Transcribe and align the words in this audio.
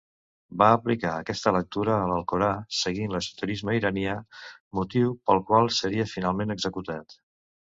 Va 0.59 0.67
aplicar 0.75 1.09
aquesta 1.17 1.51
lectura 1.55 1.97
a 1.97 2.07
l'Alcorà, 2.11 2.49
seguint 2.77 3.13
l'esoterisme 3.17 3.77
iranià, 3.81 4.17
motiu 4.81 5.13
pel 5.29 5.45
qual 5.53 5.71
seria 5.83 6.09
finalment 6.15 6.57
executat. 6.57 7.17